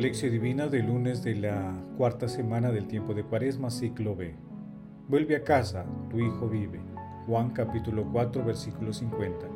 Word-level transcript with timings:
Lección 0.00 0.32
Divina 0.32 0.66
del 0.66 0.86
lunes 0.86 1.22
de 1.22 1.34
la 1.34 1.74
cuarta 1.98 2.26
semana 2.26 2.70
del 2.70 2.86
tiempo 2.86 3.12
de 3.12 3.22
Cuaresma, 3.22 3.70
ciclo 3.70 4.16
B. 4.16 4.34
Vuelve 5.08 5.36
a 5.36 5.44
casa, 5.44 5.84
tu 6.08 6.18
hijo 6.20 6.48
vive. 6.48 6.80
Juan 7.26 7.50
capítulo 7.50 8.08
4, 8.10 8.42
versículo 8.42 8.94
50. 8.94 9.46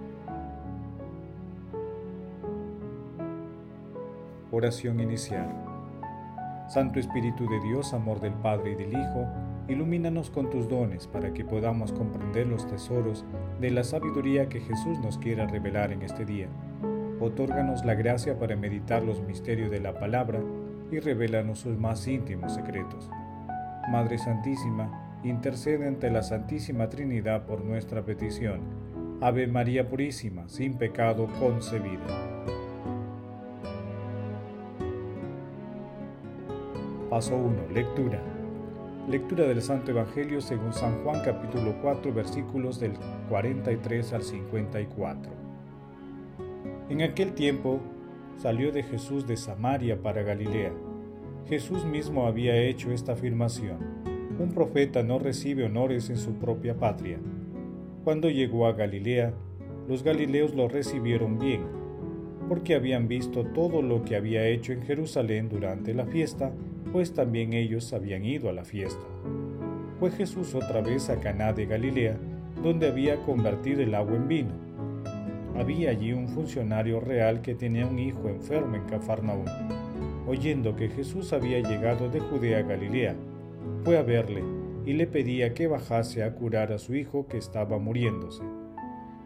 Oración 4.51 5.01
inicial. 5.01 5.49
Santo 6.69 7.01
Espíritu 7.01 7.49
de 7.49 7.61
Dios, 7.63 7.95
amor 7.95 8.21
del 8.21 8.35
Padre 8.35 8.73
y 8.73 8.75
del 8.75 8.93
Hijo, 8.93 9.27
ilumínanos 9.67 10.29
con 10.29 10.51
tus 10.51 10.69
dones 10.69 11.07
para 11.07 11.33
que 11.33 11.47
podamos 11.47 11.91
comprender 11.91 12.47
los 12.47 12.67
tesoros 12.67 13.25
de 13.63 13.71
la 13.71 13.83
sabiduría 13.83 14.51
que 14.51 14.61
Jesús 14.61 14.99
nos 14.99 15.17
quiera 15.17 15.47
revelar 15.47 15.91
en 15.91 16.03
este 16.03 16.27
día 16.27 16.49
Otórganos 17.25 17.87
la 17.87 17.95
gracia 17.95 18.39
para 18.39 18.55
meditar 18.55 19.03
los 19.03 19.23
misterios 19.23 19.71
de 19.71 19.81
la 19.81 19.99
palabra 19.99 20.43
y 20.91 20.99
revélanos 20.99 21.61
sus 21.61 21.75
más 21.79 22.07
íntimos 22.07 22.55
secretos. 22.55 23.09
Madre 23.89 24.19
Santísima, 24.19 25.19
intercede 25.25 25.89
ante 25.89 26.11
la 26.11 26.23
Santísima 26.23 26.91
Trinidad 26.91 27.47
por 27.47 27.65
nuestra 27.65 28.03
petición. 28.03 28.61
Ave 29.23 29.47
María 29.47 29.89
Purísima, 29.89 30.51
sin 30.51 30.75
pecado 30.75 31.27
concebida. 31.41 32.05
Paso 37.09 37.39
1. 37.39 37.73
Lectura. 37.73 38.21
Lectura 39.09 39.45
del 39.45 39.63
Santo 39.63 39.93
Evangelio 39.93 40.43
según 40.43 40.75
San 40.75 41.03
Juan 41.03 41.23
capítulo 41.25 41.75
4 41.81 42.13
versículos 42.13 42.79
del 42.81 42.93
43 43.31 44.13
al 44.13 44.23
54. 44.23 45.44
En 46.91 47.01
aquel 47.01 47.33
tiempo 47.33 47.81
salió 48.37 48.71
de 48.71 48.83
Jesús 48.83 49.27
de 49.27 49.39
Samaria 49.39 50.03
para 50.03 50.23
Galilea. 50.23 50.71
Jesús 51.49 51.87
mismo 51.87 52.27
había 52.27 52.57
hecho 52.59 52.93
esta 52.93 53.13
afirmación. 53.13 53.79
Un 54.39 54.51
profeta 54.53 55.03
no 55.03 55.19
recibe 55.19 55.65
honores 55.65 56.11
en 56.11 56.19
su 56.19 56.35
propia 56.35 56.75
patria. 56.75 57.19
Cuando 58.05 58.29
llegó 58.29 58.67
a 58.67 58.75
Galilea, 58.75 59.33
los 59.89 60.03
galileos 60.03 60.55
lo 60.55 60.69
recibieron 60.69 61.39
bien, 61.39 61.63
porque 62.51 62.75
habían 62.75 63.09
visto 63.09 63.47
todo 63.47 63.81
lo 63.81 64.03
que 64.03 64.17
había 64.17 64.47
hecho 64.47 64.75
en 64.75 64.83
Jerusalén 64.83 65.49
durante 65.49 65.95
la 65.95 66.05
fiesta, 66.05 66.53
pues 66.93 67.15
también 67.15 67.55
ellos 67.55 67.95
habían 67.95 68.27
ido 68.27 68.51
a 68.51 68.53
la 68.53 68.65
fiesta. 68.67 69.07
Fue 69.99 70.11
Jesús 70.11 70.55
otra 70.55 70.83
vez 70.83 71.09
a 71.09 71.19
Caná 71.19 71.55
de 71.55 71.65
Galilea, 71.65 72.19
donde 72.63 72.89
había 72.89 73.17
convertido 73.25 73.81
el 73.81 73.95
agua 73.95 74.17
en 74.17 74.29
vino 74.29 74.64
había 75.57 75.91
allí 75.91 76.13
un 76.13 76.29
funcionario 76.29 77.01
real 77.01 77.41
que 77.41 77.55
tenía 77.55 77.87
un 77.87 77.99
hijo 77.99 78.29
enfermo 78.29 78.77
en 78.77 78.85
Cafarnaúm. 78.85 79.47
Oyendo 80.27 80.75
que 80.75 80.89
Jesús 80.89 81.33
había 81.33 81.61
llegado 81.61 82.09
de 82.09 82.21
Judea 82.21 82.59
a 82.59 82.63
Galilea, 82.63 83.15
fue 83.85 83.99
a 83.99 84.03
verle 84.03 84.43
y 84.85 84.95
le 84.95 85.07
pedía 85.07 85.55
que 85.55 85.67
bajase 85.67 86.23
a 86.23 86.35
curar 86.35 86.73
a 86.73 86.79
su 86.79 86.95
hijo 86.95 87.27
que 87.29 87.39
estaba 87.39 87.79
muriéndose. 87.79 88.43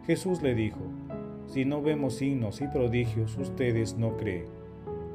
Jesús 0.05 0.41
le 0.41 0.55
dijo, 0.55 0.79
Si 1.47 1.65
no 1.65 1.81
vemos 1.81 2.15
signos 2.15 2.61
y 2.61 2.67
prodigios, 2.67 3.37
ustedes 3.37 3.97
no 3.97 4.17
creen. 4.17 4.45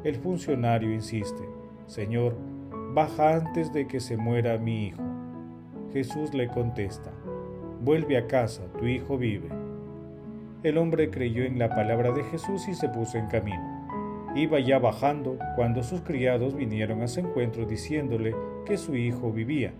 El 0.03 0.16
funcionario 0.16 0.93
insiste, 0.93 1.44
Señor, 1.87 2.37
baja 2.93 3.37
antes 3.37 3.72
de 3.72 3.87
que 3.87 4.00
se 4.00 4.16
muera 4.16 4.59
mi 4.59 4.89
hijo. 4.89 5.03
Jesús 5.93 6.34
le 6.34 6.49
contesta, 6.49 7.12
Vuelve 7.83 8.16
a 8.16 8.27
casa, 8.27 8.62
tu 8.78 8.87
hijo 8.87 9.19
vive. 9.19 9.64
El 10.65 10.79
hombre 10.79 11.11
creyó 11.11 11.45
en 11.45 11.59
la 11.59 11.69
palabra 11.69 12.11
de 12.13 12.25
Jesús 12.25 12.69
y 12.69 12.75
se 12.75 12.89
puso 12.89 13.19
en 13.19 13.27
camino. 13.27 13.87
Iba 14.35 14.59
ya 14.61 14.79
bajando 14.79 15.37
cuando 15.57 15.83
sus 15.83 16.01
criados 16.01 16.57
vinieron 16.57 17.03
a 17.03 17.07
su 17.07 17.21
encuentro 17.21 17.67
diciéndole 17.67 18.35
que 18.65 18.79
su 18.79 18.97
hijo 18.97 19.31
vivía. 19.31 19.75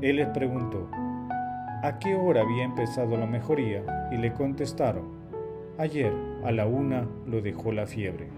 Él 0.00 0.16
les 0.16 0.28
preguntó, 0.28 0.88
¿a 1.82 1.98
qué 2.00 2.14
hora 2.14 2.40
había 2.40 2.64
empezado 2.64 3.14
la 3.18 3.26
mejoría? 3.26 4.08
Y 4.10 4.16
le 4.16 4.32
contestaron, 4.32 5.04
ayer 5.76 6.14
a 6.44 6.50
la 6.50 6.64
una 6.64 7.06
lo 7.26 7.42
dejó 7.42 7.70
la 7.70 7.84
fiebre. 7.84 8.28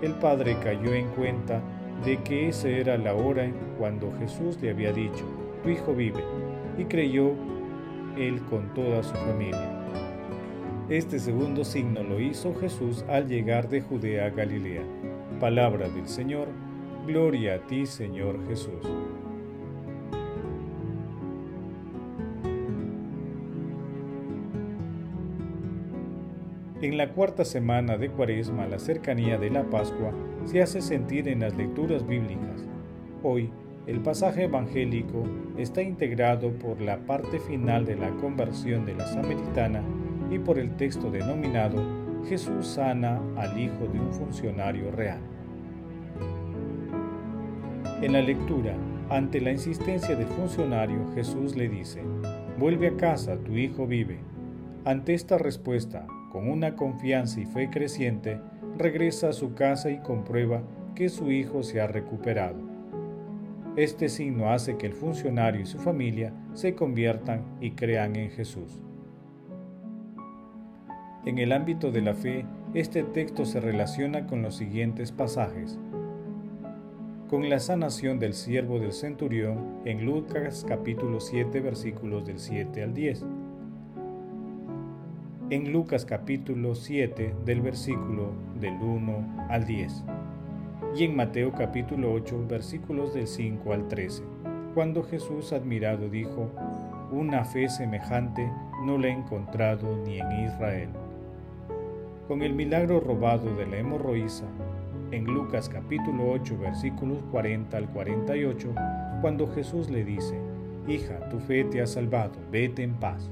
El 0.00 0.14
padre 0.14 0.56
cayó 0.64 0.94
en 0.94 1.08
cuenta 1.08 1.60
de 2.02 2.16
que 2.22 2.48
esa 2.48 2.68
era 2.68 2.96
la 2.96 3.12
hora 3.12 3.46
cuando 3.78 4.10
Jesús 4.18 4.58
le 4.62 4.70
había 4.70 4.94
dicho, 4.94 5.26
tu 5.62 5.68
hijo 5.68 5.92
vive, 5.92 6.24
y 6.78 6.86
creyó 6.86 7.32
él 8.16 8.40
con 8.48 8.72
toda 8.72 9.02
su 9.02 9.14
familia. 9.16 9.77
Este 10.88 11.18
segundo 11.18 11.64
signo 11.64 12.02
lo 12.02 12.18
hizo 12.18 12.54
Jesús 12.54 13.04
al 13.08 13.28
llegar 13.28 13.68
de 13.68 13.82
Judea 13.82 14.24
a 14.24 14.30
Galilea. 14.30 14.80
Palabra 15.38 15.86
del 15.90 16.08
Señor, 16.08 16.48
gloria 17.06 17.56
a 17.56 17.58
ti 17.66 17.84
Señor 17.84 18.38
Jesús. 18.48 18.72
En 26.80 26.96
la 26.96 27.10
cuarta 27.12 27.44
semana 27.44 27.98
de 27.98 28.08
Cuaresma, 28.08 28.66
la 28.66 28.78
cercanía 28.78 29.36
de 29.36 29.50
la 29.50 29.64
Pascua 29.64 30.14
se 30.46 30.62
hace 30.62 30.80
sentir 30.80 31.28
en 31.28 31.40
las 31.40 31.54
lecturas 31.54 32.06
bíblicas. 32.06 32.66
Hoy, 33.22 33.50
el 33.86 34.00
pasaje 34.00 34.44
evangélico 34.44 35.24
está 35.58 35.82
integrado 35.82 36.50
por 36.52 36.80
la 36.80 36.96
parte 37.00 37.40
final 37.40 37.84
de 37.84 37.96
la 37.96 38.08
conversión 38.12 38.86
de 38.86 38.94
la 38.94 39.06
samaritana 39.06 39.82
y 40.30 40.38
por 40.38 40.58
el 40.58 40.76
texto 40.76 41.10
denominado 41.10 41.82
Jesús 42.28 42.66
sana 42.66 43.20
al 43.36 43.58
hijo 43.58 43.86
de 43.92 44.00
un 44.00 44.12
funcionario 44.12 44.90
real. 44.90 45.20
En 48.02 48.12
la 48.12 48.20
lectura, 48.20 48.74
ante 49.10 49.40
la 49.40 49.50
insistencia 49.50 50.14
del 50.14 50.28
funcionario, 50.28 50.98
Jesús 51.14 51.56
le 51.56 51.68
dice, 51.68 52.02
vuelve 52.58 52.88
a 52.88 52.96
casa, 52.96 53.36
tu 53.38 53.56
hijo 53.56 53.86
vive. 53.86 54.18
Ante 54.84 55.14
esta 55.14 55.38
respuesta, 55.38 56.06
con 56.30 56.48
una 56.48 56.76
confianza 56.76 57.40
y 57.40 57.46
fe 57.46 57.70
creciente, 57.70 58.38
regresa 58.76 59.30
a 59.30 59.32
su 59.32 59.54
casa 59.54 59.90
y 59.90 59.98
comprueba 59.98 60.62
que 60.94 61.08
su 61.08 61.30
hijo 61.32 61.62
se 61.62 61.80
ha 61.80 61.86
recuperado. 61.86 62.58
Este 63.76 64.08
signo 64.08 64.50
hace 64.50 64.76
que 64.76 64.86
el 64.86 64.92
funcionario 64.92 65.60
y 65.60 65.66
su 65.66 65.78
familia 65.78 66.32
se 66.52 66.74
conviertan 66.74 67.44
y 67.60 67.72
crean 67.72 68.16
en 68.16 68.30
Jesús. 68.30 68.82
En 71.26 71.38
el 71.38 71.52
ámbito 71.52 71.90
de 71.90 72.00
la 72.00 72.14
fe, 72.14 72.46
este 72.74 73.02
texto 73.02 73.44
se 73.44 73.60
relaciona 73.60 74.26
con 74.26 74.40
los 74.40 74.54
siguientes 74.54 75.10
pasajes. 75.10 75.78
Con 77.28 77.50
la 77.50 77.58
sanación 77.58 78.20
del 78.20 78.34
siervo 78.34 78.78
del 78.78 78.92
centurión 78.92 79.80
en 79.84 80.06
Lucas 80.06 80.64
capítulo 80.66 81.20
7 81.20 81.60
versículos 81.60 82.24
del 82.24 82.38
7 82.38 82.82
al 82.84 82.94
10. 82.94 83.26
En 85.50 85.72
Lucas 85.72 86.04
capítulo 86.04 86.76
7 86.76 87.34
del 87.44 87.62
versículo 87.62 88.30
del 88.60 88.74
1 88.74 89.46
al 89.50 89.66
10. 89.66 90.04
Y 90.96 91.04
en 91.04 91.16
Mateo 91.16 91.52
capítulo 91.52 92.12
8 92.12 92.46
versículos 92.48 93.12
del 93.12 93.26
5 93.26 93.72
al 93.72 93.88
13. 93.88 94.22
Cuando 94.72 95.02
Jesús 95.02 95.52
admirado 95.52 96.08
dijo, 96.08 96.48
una 97.10 97.44
fe 97.44 97.68
semejante 97.68 98.48
no 98.84 98.96
la 98.98 99.08
he 99.08 99.12
encontrado 99.12 99.96
ni 100.06 100.20
en 100.20 100.44
Israel 100.44 100.88
con 102.28 102.42
el 102.42 102.52
milagro 102.52 103.00
robado 103.00 103.56
de 103.56 103.66
la 103.66 103.78
hemorroísa 103.78 104.44
en 105.12 105.24
Lucas 105.24 105.70
capítulo 105.70 106.30
8 106.32 106.58
versículos 106.58 107.18
40 107.30 107.74
al 107.74 107.88
48, 107.88 108.74
cuando 109.22 109.46
Jesús 109.46 109.88
le 109.88 110.04
dice, 110.04 110.38
Hija, 110.86 111.26
tu 111.30 111.40
fe 111.40 111.64
te 111.64 111.80
ha 111.80 111.86
salvado, 111.86 112.34
vete 112.52 112.82
en 112.82 112.92
paz. 112.94 113.30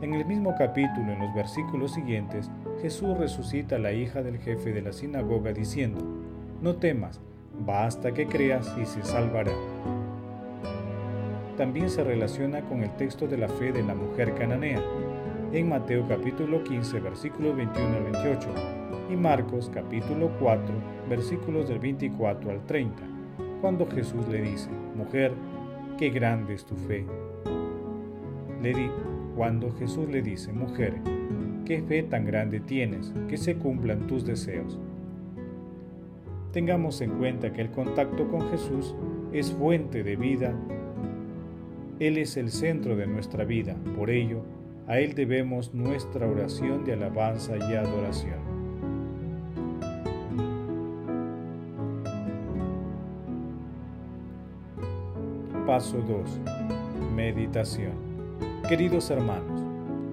En 0.00 0.14
el 0.14 0.24
mismo 0.24 0.56
capítulo, 0.58 1.12
en 1.12 1.20
los 1.20 1.32
versículos 1.32 1.92
siguientes, 1.92 2.50
Jesús 2.80 3.16
resucita 3.16 3.76
a 3.76 3.78
la 3.78 3.92
hija 3.92 4.22
del 4.22 4.38
jefe 4.38 4.72
de 4.72 4.82
la 4.82 4.92
sinagoga 4.92 5.52
diciendo, 5.52 6.00
No 6.60 6.74
temas, 6.74 7.20
basta 7.64 8.12
que 8.12 8.26
creas 8.26 8.74
y 8.82 8.84
se 8.84 9.04
salvará. 9.04 9.52
También 11.56 11.88
se 11.88 12.02
relaciona 12.02 12.62
con 12.62 12.82
el 12.82 12.90
texto 12.96 13.28
de 13.28 13.38
la 13.38 13.48
fe 13.48 13.70
de 13.70 13.84
la 13.84 13.94
mujer 13.94 14.34
cananea, 14.34 14.82
en 15.52 15.68
Mateo 15.68 16.06
capítulo 16.08 16.64
15 16.64 17.00
versículos 17.00 17.54
21 17.54 17.96
al 17.96 18.04
28 18.04 18.48
y 19.10 19.16
Marcos 19.16 19.70
capítulo 19.72 20.30
4 20.40 20.74
versículos 21.10 21.68
del 21.68 21.78
24 21.78 22.50
al 22.50 22.64
30, 22.64 23.02
cuando 23.60 23.86
Jesús 23.86 24.26
le 24.28 24.40
dice, 24.40 24.70
Mujer, 24.96 25.32
qué 25.98 26.08
grande 26.08 26.54
es 26.54 26.64
tu 26.64 26.74
fe. 26.74 27.04
Le 28.62 28.72
di, 28.72 28.88
cuando 29.36 29.70
Jesús 29.72 30.08
le 30.08 30.22
dice, 30.22 30.52
Mujer, 30.52 30.94
qué 31.66 31.82
fe 31.82 32.02
tan 32.02 32.24
grande 32.24 32.60
tienes, 32.60 33.12
que 33.28 33.36
se 33.36 33.56
cumplan 33.56 34.06
tus 34.06 34.24
deseos. 34.24 34.78
Tengamos 36.52 37.02
en 37.02 37.10
cuenta 37.18 37.52
que 37.52 37.60
el 37.60 37.70
contacto 37.70 38.26
con 38.28 38.48
Jesús 38.50 38.94
es 39.32 39.52
fuente 39.52 40.02
de 40.02 40.16
vida. 40.16 40.54
Él 41.98 42.16
es 42.16 42.38
el 42.38 42.50
centro 42.50 42.96
de 42.96 43.06
nuestra 43.06 43.44
vida, 43.44 43.76
por 43.96 44.08
ello, 44.08 44.42
a 44.92 44.98
Él 44.98 45.14
debemos 45.14 45.72
nuestra 45.72 46.26
oración 46.26 46.84
de 46.84 46.92
alabanza 46.92 47.56
y 47.56 47.74
adoración. 47.76 48.38
Paso 55.66 55.96
2. 55.96 56.40
Meditación. 57.16 57.92
Queridos 58.68 59.10
hermanos, 59.10 59.62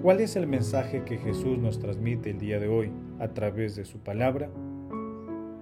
¿cuál 0.00 0.20
es 0.20 0.34
el 0.36 0.46
mensaje 0.46 1.02
que 1.04 1.18
Jesús 1.18 1.58
nos 1.58 1.78
transmite 1.78 2.30
el 2.30 2.38
día 2.38 2.58
de 2.58 2.68
hoy 2.68 2.90
a 3.18 3.28
través 3.28 3.76
de 3.76 3.84
su 3.84 3.98
palabra? 3.98 4.48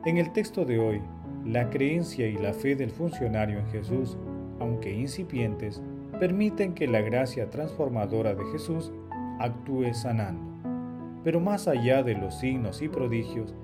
En 0.05 0.17
el 0.17 0.33
texto 0.33 0.65
de 0.65 0.79
hoy, 0.79 1.03
la 1.45 1.71
creencia 1.71 2.29
y 2.29 2.37
la 2.37 2.53
fe 2.53 2.77
del 2.77 2.93
funcionario 2.93 3.59
en 3.59 3.67
Jesús, 3.67 4.17
aunque 4.61 4.93
incipientes, 4.93 5.83
permiten 6.21 6.73
que 6.75 6.87
la 6.87 7.01
gracia 7.01 7.51
transformadora 7.51 8.37
de 8.37 8.45
Jesús 8.53 8.93
actúe 9.39 9.95
sanando. 9.95 10.43
Pero 11.25 11.41
más 11.41 11.69
allá 11.69 12.03
de 12.03 12.15
los 12.15 12.39
signos 12.39 12.83
y 12.83 12.89
prodigios, 12.89 13.55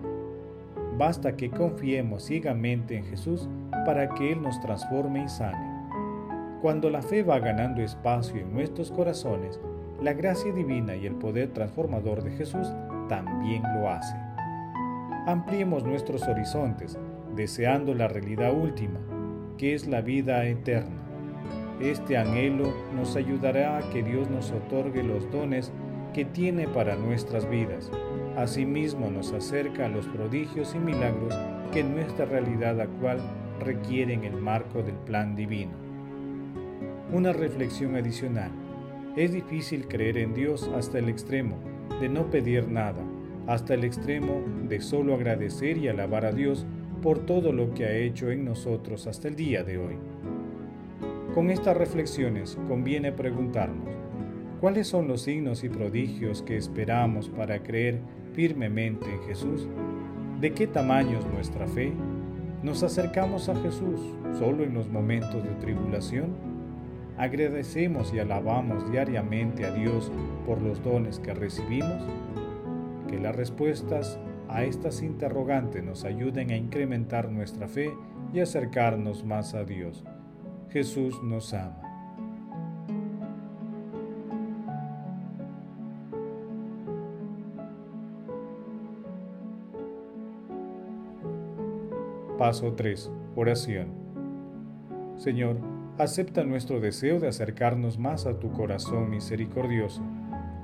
basta 0.99 1.37
que 1.37 1.51
confiemos 1.51 2.25
ciegamente 2.25 2.97
en 2.97 3.05
Jesús 3.05 3.49
para 3.85 4.09
que 4.09 4.33
Él 4.33 4.43
nos 4.43 4.61
transforme 4.61 5.25
y 5.25 5.29
sane. 5.29 5.75
Cuando 6.61 6.91
la 6.91 7.03
fe 7.03 7.23
va 7.23 7.39
ganando 7.39 7.83
espacio 7.83 8.41
en 8.41 8.53
nuestros 8.53 8.91
corazones, 8.91 9.61
la 10.03 10.13
gracia 10.13 10.53
divina 10.53 10.97
y 10.97 11.07
el 11.07 11.15
poder 11.15 11.51
transformador 11.53 12.23
de 12.23 12.31
Jesús 12.33 12.73
también 13.09 13.63
lo 13.75 13.89
hace. 13.89 14.17
Ampliemos 15.27 15.85
nuestros 15.85 16.23
horizontes, 16.29 16.99
deseando 17.35 17.95
la 17.95 18.09
realidad 18.09 18.53
última, 18.53 18.99
que 19.57 19.75
es 19.75 19.87
la 19.87 20.01
vida 20.01 20.45
eterna. 20.45 21.04
Este 21.81 22.17
anhelo 22.17 22.73
nos 22.95 23.17
ayudará 23.17 23.79
a 23.79 23.91
que 23.91 24.03
Dios 24.03 24.31
nos 24.31 24.53
otorgue 24.53 25.03
los 25.03 25.31
dones 25.33 25.73
que 26.13 26.25
tiene 26.25 26.69
para 26.69 26.95
nuestras 26.95 27.49
vidas. 27.51 27.91
Asimismo 28.37 29.11
nos 29.11 29.33
acerca 29.33 29.87
a 29.87 29.89
los 29.89 30.07
prodigios 30.07 30.75
y 30.75 30.79
milagros 30.79 31.35
que 31.73 31.83
nuestra 31.83 32.27
realidad 32.27 32.81
actual 32.81 33.19
requieren 33.61 34.25
el 34.25 34.37
marco 34.37 34.83
del 34.83 34.95
plan 34.95 35.35
divino. 35.35 35.73
Una 37.13 37.33
reflexión 37.33 37.97
adicional. 37.97 38.51
Es 39.17 39.33
difícil 39.33 39.87
creer 39.89 40.19
en 40.19 40.35
Dios 40.35 40.71
hasta 40.77 40.99
el 40.99 41.09
extremo 41.09 41.57
de 42.01 42.09
no 42.09 42.31
pedir 42.31 42.69
nada, 42.69 43.03
hasta 43.47 43.75
el 43.75 43.85
extremo 43.85 44.43
de 44.69 44.81
solo 44.81 45.15
agradecer 45.15 45.77
y 45.79 45.89
alabar 45.89 46.25
a 46.25 46.33
Dios 46.33 46.67
por 47.03 47.19
todo 47.21 47.53
lo 47.53 47.75
que 47.75 47.85
ha 47.85 47.97
hecho 47.97 48.31
en 48.31 48.45
nosotros 48.45 49.07
hasta 49.07 49.29
el 49.29 49.37
día 49.37 49.63
de 49.63 49.79
hoy. 49.79 49.97
Con 51.35 51.51
estas 51.51 51.77
reflexiones 51.77 52.57
conviene 52.69 53.11
preguntarnos, 53.11 53.93
¿cuáles 54.61 54.87
son 54.87 55.09
los 55.09 55.23
signos 55.23 55.65
y 55.65 55.69
prodigios 55.69 56.43
que 56.43 56.57
esperamos 56.57 57.29
para 57.29 57.61
creer 57.61 57.99
firmemente 58.35 59.13
en 59.13 59.21
Jesús? 59.25 59.67
¿De 60.41 60.53
qué 60.53 60.69
tamaño 60.69 61.19
es 61.19 61.27
nuestra 61.27 61.67
fe? 61.67 61.93
¿Nos 62.63 62.85
acercamos 62.85 63.49
a 63.49 63.57
Jesús 63.57 64.01
solo 64.39 64.63
en 64.63 64.75
los 64.75 64.89
momentos 64.89 65.43
de 65.43 65.51
tribulación? 65.57 66.37
¿Agradecemos 67.19 68.15
y 68.15 68.21
alabamos 68.21 68.89
diariamente 68.93 69.65
a 69.65 69.73
Dios 69.73 70.13
por 70.47 70.63
los 70.63 70.85
dones 70.85 71.19
que 71.19 71.35
recibimos? 71.35 72.01
Que 73.09 73.19
las 73.19 73.35
respuestas 73.35 74.21
a 74.49 74.63
estas 74.63 75.03
interrogantes 75.03 75.83
nos 75.83 76.05
ayuden 76.05 76.53
a 76.53 76.57
incrementar 76.57 77.29
nuestra 77.29 77.67
fe 77.67 77.93
y 78.33 78.39
acercarnos 78.39 79.25
más 79.25 79.55
a 79.55 79.65
Dios. 79.65 80.05
Jesús 80.75 81.23
nos 81.23 81.55
ama. 81.55 81.81
Paso 92.37 92.73
3. 92.73 93.09
Oración. 93.37 93.87
Señor, 95.17 95.59
acepta 95.97 96.43
nuestro 96.43 96.81
deseo 96.81 97.21
de 97.21 97.29
acercarnos 97.29 97.97
más 97.97 98.27
a 98.27 98.41
tu 98.41 98.51
corazón 98.51 99.11
misericordioso 99.11 100.03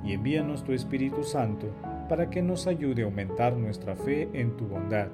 y 0.02 0.14
envíanos 0.14 0.64
tu 0.64 0.72
Espíritu 0.72 1.22
Santo 1.22 1.68
para 2.08 2.30
que 2.30 2.42
nos 2.42 2.66
ayude 2.66 3.02
a 3.02 3.04
aumentar 3.04 3.56
nuestra 3.56 3.94
fe 3.94 4.28
en 4.32 4.56
tu 4.56 4.66
bondad 4.66 5.06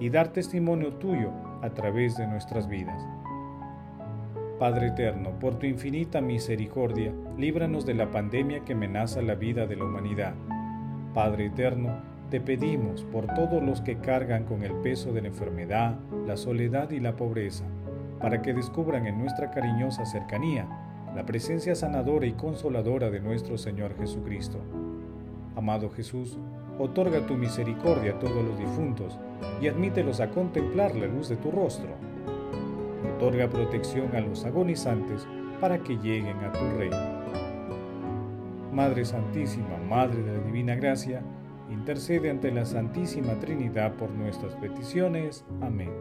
y 0.00 0.08
dar 0.08 0.32
testimonio 0.32 0.94
tuyo 0.94 1.32
a 1.60 1.68
través 1.74 2.16
de 2.16 2.26
nuestras 2.26 2.66
vidas. 2.66 3.06
Padre 4.62 4.86
eterno, 4.86 5.30
por 5.40 5.58
tu 5.58 5.66
infinita 5.66 6.20
misericordia, 6.20 7.12
líbranos 7.36 7.84
de 7.84 7.94
la 7.94 8.12
pandemia 8.12 8.60
que 8.60 8.74
amenaza 8.74 9.20
la 9.20 9.34
vida 9.34 9.66
de 9.66 9.74
la 9.74 9.86
humanidad. 9.86 10.34
Padre 11.12 11.46
eterno, 11.46 11.96
te 12.30 12.40
pedimos 12.40 13.02
por 13.02 13.26
todos 13.34 13.60
los 13.60 13.80
que 13.80 13.96
cargan 13.96 14.44
con 14.44 14.62
el 14.62 14.72
peso 14.74 15.12
de 15.12 15.20
la 15.20 15.26
enfermedad, 15.26 15.98
la 16.28 16.36
soledad 16.36 16.92
y 16.92 17.00
la 17.00 17.16
pobreza, 17.16 17.64
para 18.20 18.40
que 18.40 18.54
descubran 18.54 19.08
en 19.08 19.18
nuestra 19.18 19.50
cariñosa 19.50 20.06
cercanía 20.06 20.68
la 21.12 21.26
presencia 21.26 21.74
sanadora 21.74 22.26
y 22.26 22.32
consoladora 22.34 23.10
de 23.10 23.18
nuestro 23.18 23.58
Señor 23.58 23.96
Jesucristo. 23.98 24.58
Amado 25.56 25.90
Jesús, 25.90 26.38
otorga 26.78 27.26
tu 27.26 27.34
misericordia 27.34 28.12
a 28.12 28.18
todos 28.20 28.44
los 28.44 28.56
difuntos 28.56 29.18
y 29.60 29.66
admítelos 29.66 30.20
a 30.20 30.30
contemplar 30.30 30.94
la 30.94 31.08
luz 31.08 31.28
de 31.28 31.36
tu 31.36 31.50
rostro. 31.50 32.11
Otorga 33.22 33.48
protección 33.48 34.16
a 34.16 34.20
los 34.20 34.44
agonizantes 34.44 35.28
para 35.60 35.78
que 35.78 35.96
lleguen 35.96 36.38
a 36.38 36.50
tu 36.50 36.58
reino. 36.76 36.96
Madre 38.72 39.04
Santísima, 39.04 39.76
Madre 39.88 40.24
de 40.24 40.38
la 40.38 40.42
Divina 40.42 40.74
Gracia, 40.74 41.22
intercede 41.70 42.30
ante 42.30 42.50
la 42.50 42.64
Santísima 42.64 43.34
Trinidad 43.34 43.94
por 43.94 44.10
nuestras 44.10 44.56
peticiones. 44.56 45.44
Amén. 45.60 45.92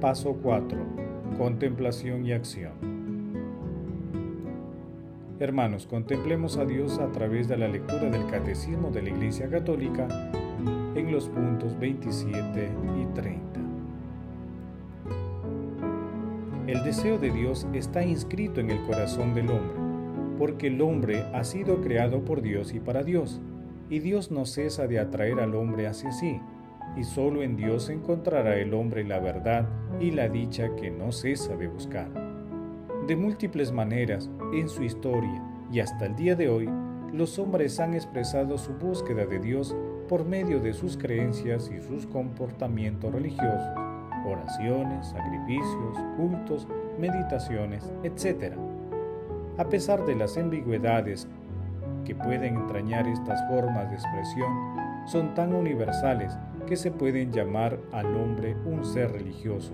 Paso 0.00 0.32
4. 0.42 0.78
Contemplación 1.36 2.24
y 2.24 2.32
acción. 2.32 2.91
Hermanos, 5.42 5.88
contemplemos 5.88 6.56
a 6.56 6.64
Dios 6.64 7.00
a 7.00 7.10
través 7.10 7.48
de 7.48 7.56
la 7.56 7.66
lectura 7.66 8.08
del 8.08 8.28
Catecismo 8.28 8.92
de 8.92 9.02
la 9.02 9.08
Iglesia 9.08 9.50
Católica 9.50 10.06
en 10.94 11.10
los 11.10 11.28
puntos 11.28 11.76
27 11.80 12.70
y 13.02 13.12
30. 13.12 13.60
El 16.68 16.84
deseo 16.84 17.18
de 17.18 17.32
Dios 17.32 17.66
está 17.72 18.04
inscrito 18.04 18.60
en 18.60 18.70
el 18.70 18.80
corazón 18.86 19.34
del 19.34 19.50
hombre, 19.50 19.74
porque 20.38 20.68
el 20.68 20.80
hombre 20.80 21.24
ha 21.34 21.42
sido 21.42 21.80
creado 21.80 22.24
por 22.24 22.40
Dios 22.40 22.72
y 22.72 22.78
para 22.78 23.02
Dios, 23.02 23.40
y 23.90 23.98
Dios 23.98 24.30
no 24.30 24.46
cesa 24.46 24.86
de 24.86 25.00
atraer 25.00 25.40
al 25.40 25.56
hombre 25.56 25.88
hacia 25.88 26.12
sí, 26.12 26.40
y 26.96 27.02
solo 27.02 27.42
en 27.42 27.56
Dios 27.56 27.88
encontrará 27.88 28.58
el 28.58 28.72
hombre 28.74 29.02
la 29.02 29.18
verdad 29.18 29.68
y 29.98 30.12
la 30.12 30.28
dicha 30.28 30.76
que 30.76 30.92
no 30.92 31.10
cesa 31.10 31.56
de 31.56 31.66
buscar. 31.66 32.21
De 33.06 33.16
múltiples 33.16 33.72
maneras, 33.72 34.30
en 34.52 34.68
su 34.68 34.84
historia 34.84 35.42
y 35.72 35.80
hasta 35.80 36.06
el 36.06 36.14
día 36.14 36.36
de 36.36 36.48
hoy, 36.48 36.70
los 37.12 37.36
hombres 37.40 37.80
han 37.80 37.94
expresado 37.94 38.56
su 38.56 38.74
búsqueda 38.74 39.26
de 39.26 39.40
Dios 39.40 39.74
por 40.08 40.24
medio 40.24 40.60
de 40.60 40.72
sus 40.72 40.96
creencias 40.96 41.68
y 41.68 41.82
sus 41.82 42.06
comportamientos 42.06 43.12
religiosos, 43.12 43.76
oraciones, 44.24 45.08
sacrificios, 45.08 45.98
cultos, 46.16 46.68
meditaciones, 46.96 47.92
etc. 48.04 48.54
A 49.58 49.68
pesar 49.68 50.06
de 50.06 50.14
las 50.14 50.38
ambigüedades 50.38 51.26
que 52.04 52.14
pueden 52.14 52.54
entrañar 52.54 53.08
estas 53.08 53.42
formas 53.48 53.90
de 53.90 53.96
expresión, 53.96 54.52
son 55.06 55.34
tan 55.34 55.52
universales 55.52 56.38
que 56.68 56.76
se 56.76 56.92
pueden 56.92 57.32
llamar 57.32 57.80
al 57.90 58.14
hombre 58.14 58.54
un 58.64 58.84
ser 58.84 59.10
religioso. 59.10 59.72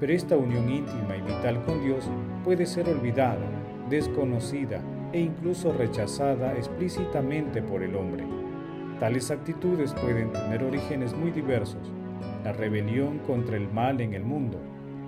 Pero 0.00 0.14
esta 0.14 0.36
unión 0.36 0.70
íntima 0.70 1.16
y 1.16 1.20
vital 1.20 1.62
con 1.64 1.84
Dios 1.84 2.10
puede 2.42 2.64
ser 2.64 2.88
olvidada, 2.88 3.46
desconocida 3.90 4.80
e 5.12 5.20
incluso 5.20 5.72
rechazada 5.72 6.54
explícitamente 6.54 7.60
por 7.60 7.82
el 7.82 7.94
hombre. 7.94 8.24
Tales 8.98 9.30
actitudes 9.30 9.92
pueden 9.94 10.32
tener 10.32 10.64
orígenes 10.64 11.14
muy 11.14 11.30
diversos. 11.30 11.92
La 12.44 12.52
rebelión 12.52 13.18
contra 13.26 13.56
el 13.56 13.70
mal 13.70 14.00
en 14.00 14.14
el 14.14 14.24
mundo, 14.24 14.58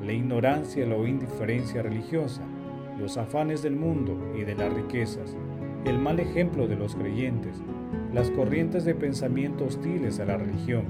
la 0.04 0.12
ignorancia 0.12 0.86
o 0.94 1.06
indiferencia 1.06 1.82
religiosa, 1.82 2.42
los 2.98 3.16
afanes 3.16 3.62
del 3.62 3.76
mundo 3.76 4.34
y 4.38 4.44
de 4.44 4.54
las 4.54 4.72
riquezas, 4.72 5.36
el 5.86 5.98
mal 5.98 6.20
ejemplo 6.20 6.66
de 6.66 6.76
los 6.76 6.94
creyentes, 6.94 7.62
las 8.12 8.30
corrientes 8.30 8.84
de 8.84 8.94
pensamiento 8.94 9.64
hostiles 9.64 10.20
a 10.20 10.26
la 10.26 10.36
religión 10.36 10.84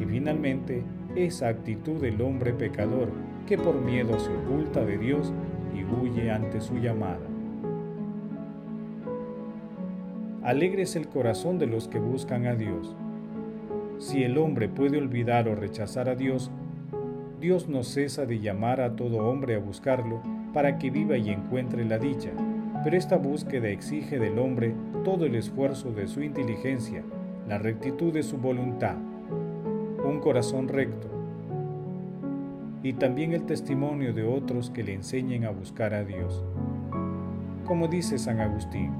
y 0.00 0.04
finalmente 0.04 0.82
esa 1.14 1.48
actitud 1.48 2.00
del 2.00 2.20
hombre 2.22 2.52
pecador 2.54 3.10
que 3.42 3.58
por 3.58 3.80
miedo 3.80 4.18
se 4.18 4.30
oculta 4.34 4.84
de 4.84 4.98
Dios 4.98 5.32
y 5.74 5.84
huye 5.84 6.30
ante 6.30 6.60
su 6.60 6.76
llamada. 6.78 7.32
alegre 10.42 10.82
es 10.82 10.96
el 10.96 11.08
corazón 11.08 11.58
de 11.58 11.66
los 11.66 11.88
que 11.88 12.00
buscan 12.00 12.46
a 12.46 12.54
Dios. 12.54 12.96
Si 13.98 14.24
el 14.24 14.38
hombre 14.38 14.68
puede 14.68 14.98
olvidar 14.98 15.48
o 15.48 15.54
rechazar 15.54 16.08
a 16.08 16.16
Dios, 16.16 16.50
Dios 17.40 17.68
no 17.68 17.84
cesa 17.84 18.26
de 18.26 18.40
llamar 18.40 18.80
a 18.80 18.96
todo 18.96 19.28
hombre 19.28 19.54
a 19.54 19.60
buscarlo 19.60 20.20
para 20.52 20.78
que 20.78 20.90
viva 20.90 21.16
y 21.16 21.30
encuentre 21.30 21.84
la 21.84 21.98
dicha, 21.98 22.30
pero 22.82 22.96
esta 22.96 23.16
búsqueda 23.16 23.68
exige 23.68 24.18
del 24.18 24.38
hombre 24.38 24.74
todo 25.04 25.26
el 25.26 25.36
esfuerzo 25.36 25.92
de 25.92 26.08
su 26.08 26.22
inteligencia, 26.22 27.02
la 27.48 27.58
rectitud 27.58 28.12
de 28.12 28.24
su 28.24 28.38
voluntad, 28.38 28.96
un 30.04 30.18
corazón 30.20 30.68
recto, 30.68 31.08
y 32.82 32.94
también 32.94 33.32
el 33.32 33.44
testimonio 33.44 34.12
de 34.12 34.24
otros 34.24 34.70
que 34.70 34.82
le 34.82 34.94
enseñen 34.94 35.44
a 35.44 35.50
buscar 35.50 35.94
a 35.94 36.04
Dios. 36.04 36.44
Como 37.64 37.88
dice 37.88 38.18
San 38.18 38.40
Agustín, 38.40 38.90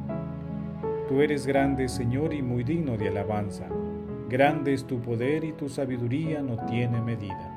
Tú 1.08 1.20
eres 1.20 1.46
grande, 1.46 1.88
Señor, 1.88 2.32
y 2.32 2.40
muy 2.40 2.64
digno 2.64 2.96
de 2.96 3.08
alabanza. 3.08 3.66
Grande 4.30 4.72
es 4.72 4.86
tu 4.86 5.00
poder 5.00 5.44
y 5.44 5.52
tu 5.52 5.68
sabiduría 5.68 6.40
no 6.40 6.56
tiene 6.64 7.02
medida. 7.02 7.52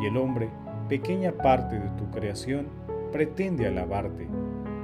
Y 0.00 0.06
el 0.06 0.16
hombre, 0.16 0.48
pequeña 0.88 1.32
parte 1.32 1.80
de 1.80 1.88
tu 1.98 2.08
creación, 2.12 2.68
pretende 3.10 3.66
alabarte. 3.66 4.28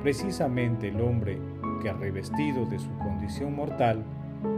Precisamente 0.02 0.88
el 0.88 1.00
hombre 1.00 1.38
que, 1.80 1.92
revestido 1.92 2.66
de 2.66 2.80
su 2.80 2.90
condición 2.98 3.54
mortal, 3.54 4.02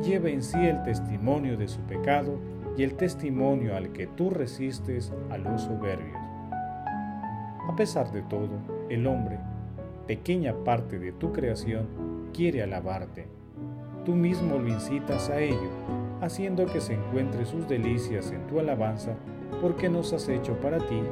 lleva 0.03 0.31
en 0.31 0.43
sí 0.43 0.59
el 0.59 0.83
testimonio 0.83 1.59
de 1.59 1.69
su 1.69 1.81
pecado 1.81 2.39
y 2.77 2.83
el 2.83 2.95
testimonio 2.95 3.77
al 3.77 3.93
que 3.93 4.07
tú 4.07 4.31
resistes 4.31 5.13
a 5.31 5.39
los 5.39 5.63
soberbios. 5.63 6.17
A 7.69 7.75
pesar 7.77 8.11
de 8.13 8.23
todo, 8.23 8.59
el 8.89 9.07
hombre, 9.07 9.39
pequeña 10.07 10.55
parte 10.65 10.99
de 10.99 11.13
tu 11.13 11.33
creación, 11.33 11.87
quiere 12.33 12.63
alabarte. 12.63 13.27
Tú 14.05 14.15
mismo 14.15 14.59
lo 14.59 14.69
incitas 14.69 15.29
a 15.29 15.41
ello, 15.41 15.71
haciendo 16.21 16.67
que 16.67 16.81
se 16.81 16.95
encuentre 16.95 17.45
sus 17.45 17.69
delicias 17.69 18.33
en 18.33 18.47
tu 18.47 18.59
alabanza, 18.59 19.17
porque 19.61 19.89
nos 19.89 20.13
has 20.13 20.29
hecho 20.29 20.55
para 20.61 20.79
ti, 20.79 21.03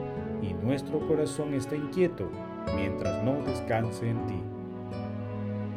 y 0.42 0.54
nuestro 0.54 1.06
corazón 1.06 1.54
está 1.54 1.76
inquieto 1.76 2.28
mientras 2.74 3.22
no 3.22 3.34
descanse 3.42 4.08
en 4.08 4.26
ti. 4.26 4.40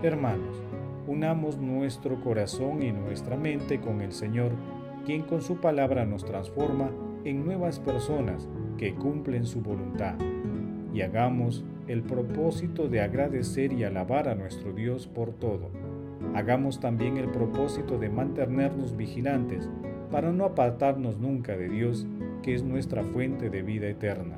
Hermanos, 0.02 0.62
unamos 1.08 1.58
nuestro 1.58 2.22
corazón 2.22 2.84
y 2.84 2.92
nuestra 2.92 3.36
mente 3.36 3.82
con 3.82 4.02
el 4.02 4.14
Señor, 4.14 4.52
quien 5.10 5.24
con 5.24 5.42
su 5.42 5.56
palabra 5.56 6.06
nos 6.06 6.24
transforma 6.24 6.92
en 7.24 7.44
nuevas 7.44 7.80
personas 7.80 8.48
que 8.78 8.94
cumplen 8.94 9.44
su 9.44 9.60
voluntad, 9.60 10.14
y 10.94 11.02
hagamos 11.02 11.66
el 11.88 12.04
propósito 12.04 12.88
de 12.88 13.02
agradecer 13.02 13.74
y 13.74 13.84
alabar 13.84 14.30
a 14.30 14.36
nuestro 14.36 14.72
Dios 14.72 15.08
por 15.08 15.32
todo. 15.32 15.72
Hagamos 16.36 16.80
también 16.80 17.18
el 17.18 17.28
propósito 17.32 17.98
de 17.98 18.10
mantenernos 18.10 18.96
vigilantes 18.96 19.68
para 20.12 20.32
no 20.32 20.46
apartarnos 20.46 21.18
nunca 21.18 21.58
de 21.58 21.70
Dios, 21.70 22.06
que 22.44 22.54
es 22.54 22.62
nuestra 22.62 23.04
fuente 23.04 23.50
de 23.50 23.64
vida 23.64 23.88
eterna. 23.88 24.38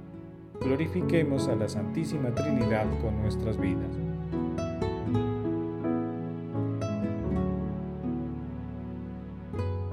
Glorifiquemos 0.61 1.49
a 1.49 1.55
la 1.57 1.67
Santísima 1.67 2.33
Trinidad 2.33 2.85
con 3.01 3.21
nuestras 3.21 3.59
vidas. 3.59 4.00